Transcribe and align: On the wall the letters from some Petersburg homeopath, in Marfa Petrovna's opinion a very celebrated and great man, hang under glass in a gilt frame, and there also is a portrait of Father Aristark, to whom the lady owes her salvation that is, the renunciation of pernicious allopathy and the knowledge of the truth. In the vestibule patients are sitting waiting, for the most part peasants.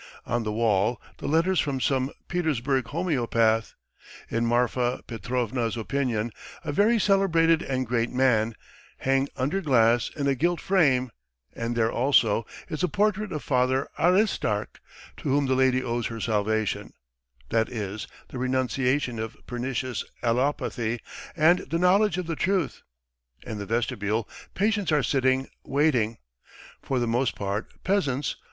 On 0.25 0.41
the 0.41 0.51
wall 0.51 0.99
the 1.19 1.27
letters 1.27 1.59
from 1.59 1.79
some 1.79 2.09
Petersburg 2.27 2.87
homeopath, 2.87 3.75
in 4.29 4.47
Marfa 4.47 5.03
Petrovna's 5.05 5.77
opinion 5.77 6.31
a 6.65 6.71
very 6.71 6.97
celebrated 6.97 7.61
and 7.61 7.85
great 7.85 8.09
man, 8.09 8.55
hang 8.97 9.29
under 9.35 9.61
glass 9.61 10.09
in 10.15 10.25
a 10.25 10.33
gilt 10.33 10.59
frame, 10.59 11.11
and 11.53 11.75
there 11.75 11.91
also 11.91 12.47
is 12.67 12.81
a 12.81 12.87
portrait 12.87 13.31
of 13.31 13.43
Father 13.43 13.87
Aristark, 13.99 14.81
to 15.17 15.29
whom 15.29 15.45
the 15.45 15.53
lady 15.53 15.83
owes 15.83 16.07
her 16.07 16.19
salvation 16.19 16.93
that 17.49 17.69
is, 17.69 18.07
the 18.29 18.39
renunciation 18.39 19.19
of 19.19 19.37
pernicious 19.45 20.03
allopathy 20.23 20.99
and 21.35 21.59
the 21.69 21.77
knowledge 21.77 22.17
of 22.17 22.25
the 22.25 22.35
truth. 22.35 22.81
In 23.45 23.59
the 23.59 23.67
vestibule 23.67 24.27
patients 24.55 24.91
are 24.91 25.03
sitting 25.03 25.47
waiting, 25.63 26.17
for 26.81 26.97
the 26.97 27.05
most 27.05 27.35
part 27.35 27.69
peasants. 27.83 28.35